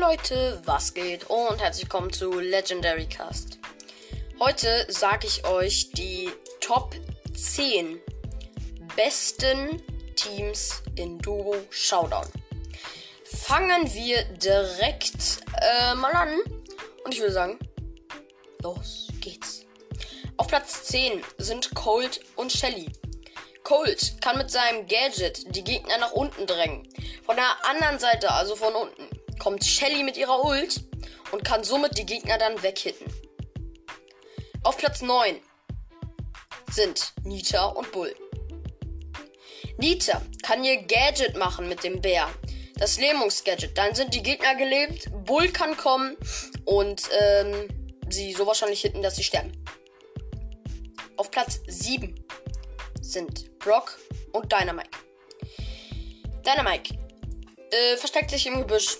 [0.00, 1.28] Leute, was geht?
[1.28, 3.58] Und herzlich willkommen zu Legendary Cast.
[4.38, 6.30] Heute sage ich euch die
[6.60, 6.94] Top
[7.34, 8.00] 10
[8.94, 9.82] besten
[10.14, 12.28] Teams in Duo Showdown.
[13.24, 16.38] Fangen wir direkt äh, mal an.
[17.04, 17.58] Und ich würde sagen,
[18.62, 19.66] los geht's.
[20.36, 22.86] Auf Platz 10 sind Colt und Shelly.
[23.64, 26.88] Colt kann mit seinem Gadget die Gegner nach unten drängen.
[27.26, 29.07] Von der anderen Seite, also von unten,
[29.38, 30.82] kommt Shelly mit ihrer Ult
[31.32, 33.06] und kann somit die Gegner dann weghitten.
[34.62, 35.40] Auf Platz 9
[36.70, 38.14] sind Nita und Bull.
[39.78, 42.28] Nita kann ihr Gadget machen mit dem Bär.
[42.76, 43.76] Das Lähmungsgadget.
[43.76, 45.08] Dann sind die Gegner gelebt.
[45.24, 46.16] Bull kann kommen
[46.64, 47.68] und ähm,
[48.08, 49.52] sie so wahrscheinlich hitten, dass sie sterben.
[51.16, 52.14] Auf Platz 7
[53.00, 53.98] sind Brock
[54.32, 54.90] und Dynamite.
[56.44, 56.94] Dynamite
[57.70, 58.98] äh, versteckt sich im Gebüsch,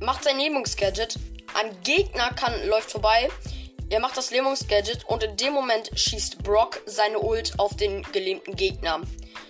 [0.00, 1.16] macht sein Lähmungsgadget.
[1.54, 3.28] Ein Gegner kann, läuft vorbei.
[3.88, 8.56] Er macht das Lähmungsgadget und in dem Moment schießt Brock seine Ult auf den gelähmten
[8.56, 9.00] Gegner.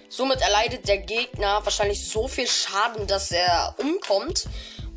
[0.09, 4.49] Somit erleidet der Gegner wahrscheinlich so viel Schaden, dass er umkommt.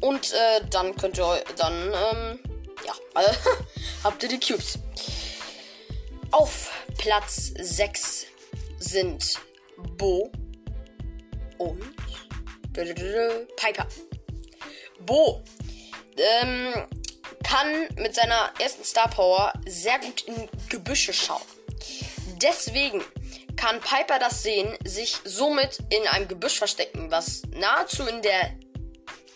[0.02, 2.40] Und äh, dann könnt ihr dann, ähm,
[2.86, 3.34] ja, äh,
[4.04, 4.80] habt ihr die Cubes.
[6.32, 8.28] Auf Platz 6
[8.78, 9.36] sind
[9.98, 10.32] Bo
[11.58, 11.96] und
[13.56, 13.88] Piper.
[15.10, 15.44] Bo
[16.18, 16.74] ähm,
[17.44, 21.42] kann mit seiner ersten Star Power sehr gut in Gebüsche schauen.
[22.42, 23.04] Deswegen
[23.56, 28.54] kann Piper das sehen, sich somit in einem Gebüsch verstecken, was nahezu in der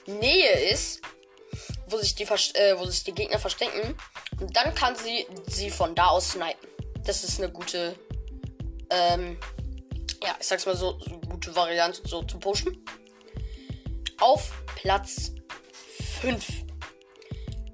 [0.06, 1.02] Nähe ist,
[1.88, 3.98] wo sich die, äh, wo sich die Gegner verstecken.
[4.40, 6.70] Und dann kann sie sie von da aus snipen.
[7.04, 7.96] Das ist eine gute
[8.90, 9.38] ähm,
[10.24, 12.86] ja, ich sag's mal so, so gute Variante so zu pushen.
[14.20, 15.32] Auf Platz
[16.24, 16.48] 5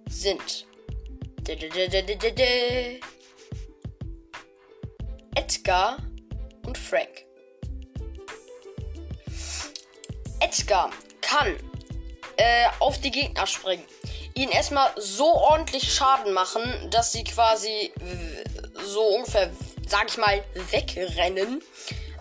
[0.10, 0.66] sind
[5.36, 5.98] Edgar
[6.66, 7.26] und Frank.
[10.40, 10.90] Edgar
[11.22, 11.56] kann
[12.38, 13.84] äh, auf die Gegner springen,
[14.34, 17.94] ihnen erstmal so ordentlich Schaden machen, dass sie quasi
[18.84, 19.52] so ungefähr
[19.88, 21.62] sag ich mal, wegrennen.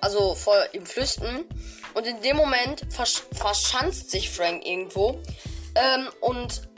[0.03, 1.47] Also vor ihm flüchten.
[1.95, 5.23] Und in dem Moment versch verschanzt sich Frank irgendwo.
[5.79, 6.69] Ähm, und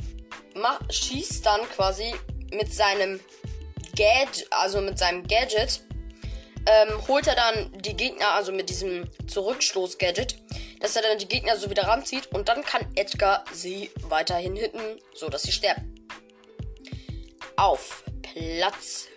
[0.90, 2.14] schießt dann quasi
[2.52, 3.20] mit seinem
[3.96, 5.82] Gadget, also mit seinem Gadget,
[6.66, 10.36] ähm, holt er dann die Gegner, also mit diesem Zurückstoß-Gadget,
[10.80, 15.00] dass er dann die Gegner so wieder ranzieht und dann kann Edgar sie weiterhin hitten,
[15.14, 15.94] so dass sie sterben.
[17.56, 19.08] Auf Platz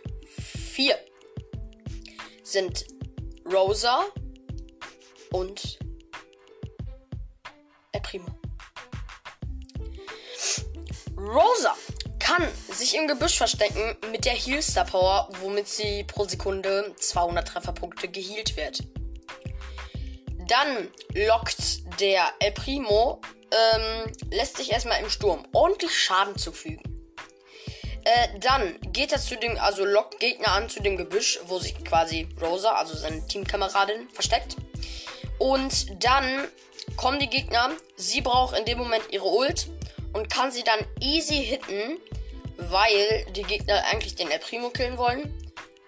[0.74, 0.98] 4
[2.44, 2.86] sind
[3.46, 4.06] Rosa
[5.32, 5.80] und
[11.24, 11.74] Rosa
[12.20, 18.10] kann sich im Gebüsch verstecken mit der Heal-Star Power, womit sie pro Sekunde 200 Trefferpunkte
[18.10, 18.84] geheilt wird.
[20.48, 26.84] Dann lockt der El Primo, ähm, lässt sich erstmal im Sturm ordentlich Schaden zufügen.
[28.04, 31.82] Äh, dann geht er zu dem, also lockt Gegner an zu dem Gebüsch, wo sich
[31.86, 34.58] quasi Rosa, also seine Teamkameradin, versteckt.
[35.40, 36.50] Und dann
[36.98, 37.72] kommen die Gegner.
[37.96, 39.68] Sie braucht in dem Moment ihre Ult
[40.14, 42.00] und kann sie dann easy hitten,
[42.58, 45.38] weil die Gegner eigentlich den El Primo killen wollen.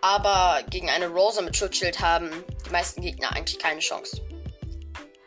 [0.02, 2.30] Aber gegen eine Rosa mit Schutzschild haben
[2.66, 4.22] die meisten Gegner eigentlich keine Chance.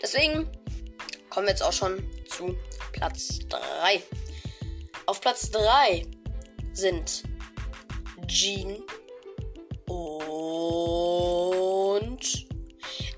[0.01, 0.49] Deswegen
[1.31, 2.57] kommen wir jetzt auch schon zu
[2.93, 4.03] Platz 3.
[5.07, 6.07] Auf Platz 3
[6.73, 7.25] sind
[8.27, 8.83] Jean
[9.87, 10.29] und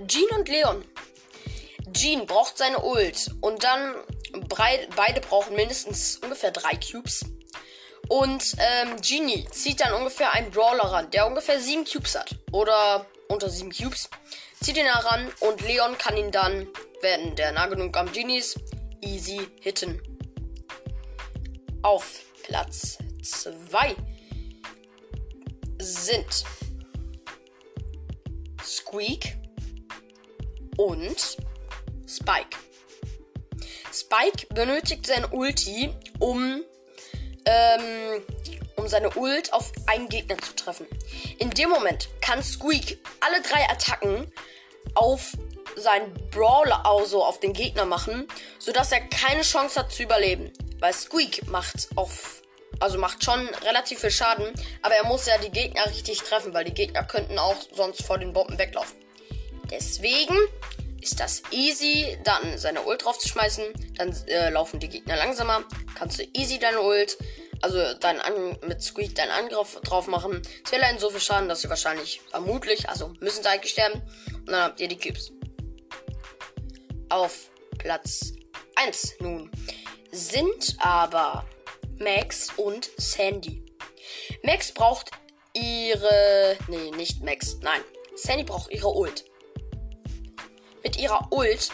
[0.07, 0.85] Jean und Leon.
[1.93, 3.97] Jean braucht seine Ult und dann
[4.49, 7.25] beide brauchen mindestens ungefähr drei Cubes.
[8.09, 12.35] Und ähm, Genie zieht dann ungefähr einen Brawler ran, der ungefähr sieben Cubes hat.
[12.51, 14.11] Oder unter sieben Cubes.
[14.63, 16.67] Zieht ihn heran und Leon kann ihn dann,
[17.01, 18.59] wenn der nah genug am Genie ist,
[19.01, 20.03] easy hitten.
[21.83, 23.97] Auf Platz 2
[25.79, 26.45] sind
[28.63, 29.39] Squeak
[30.77, 31.39] und
[32.07, 32.59] Spike.
[34.11, 36.65] Spike benötigt sein Ulti, um,
[37.45, 38.23] ähm,
[38.75, 40.87] um seine Ult auf einen Gegner zu treffen.
[41.39, 44.33] In dem Moment kann Squeak alle drei Attacken
[44.95, 45.33] auf
[45.77, 48.27] seinen Brawler, also auf den Gegner machen,
[48.59, 50.53] sodass er keine Chance hat zu überleben.
[50.81, 52.43] Weil Squeak macht auf
[52.81, 56.65] also macht schon relativ viel Schaden, aber er muss ja die Gegner richtig treffen, weil
[56.65, 58.97] die Gegner könnten auch sonst vor den Bomben weglaufen.
[59.71, 60.35] Deswegen
[61.01, 63.65] ist das easy, dann seine Ult drauf zu schmeißen.
[63.97, 65.65] Dann äh, laufen die Gegner langsamer.
[65.95, 67.17] Kannst du easy deine Ult,
[67.63, 70.43] also dein An mit Squeak deinen Angriff drauf machen.
[70.69, 74.03] Sie allein so viel Schaden, dass sie wahrscheinlich vermutlich, also müssen sie eigentlich sterben.
[74.33, 75.33] Und dann habt ihr die Cubes.
[77.09, 78.33] Auf Platz
[78.77, 79.51] 1 nun
[80.13, 81.47] sind aber
[81.99, 83.65] Max und Sandy.
[84.43, 85.11] Max braucht
[85.55, 86.57] ihre.
[86.69, 87.59] Nee, nicht Max.
[87.63, 87.81] Nein.
[88.15, 89.25] Sandy braucht ihre Ult.
[90.83, 91.71] Mit ihrer Ult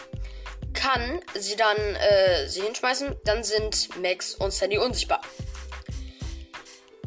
[0.73, 3.15] kann sie dann äh, sie hinschmeißen.
[3.25, 5.21] Dann sind Max und Sandy unsichtbar.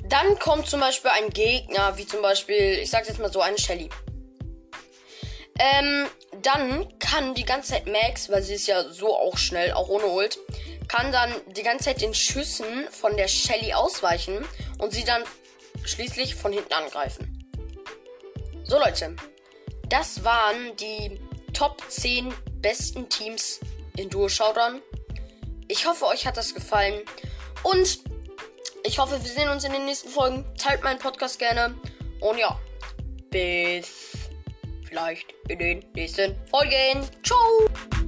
[0.04, 3.58] Dann kommt zum Beispiel ein Gegner, wie zum Beispiel, ich sag's jetzt mal so, eine
[3.58, 3.88] Shelly.
[5.58, 6.08] Ähm,
[6.42, 10.06] dann kann die ganze Zeit Max, weil sie ist ja so auch schnell, auch ohne
[10.06, 10.38] Ult,
[10.88, 14.44] kann dann die ganze Zeit den Schüssen von der Shelly ausweichen
[14.78, 15.22] und sie dann
[15.84, 17.46] schließlich von hinten angreifen.
[18.64, 19.14] So Leute,
[19.88, 21.20] das waren die
[21.52, 23.60] Top 10 besten Teams
[23.96, 24.80] in Duo Showdown.
[25.68, 27.02] Ich hoffe, euch hat das gefallen
[27.62, 28.00] und
[28.84, 30.44] ich hoffe, wir sehen uns in den nächsten Folgen.
[30.56, 31.74] Teilt meinen Podcast gerne
[32.20, 32.58] und ja,
[33.30, 34.12] bis
[34.88, 37.06] vielleicht in den nächsten Folgen.
[37.22, 37.99] Ciao!